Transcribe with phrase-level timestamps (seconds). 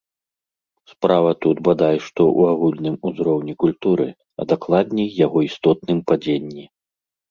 [0.93, 6.71] Справа тут, бадай што, у агульным узроўні культуры, а дакладней яго істотным падзенні.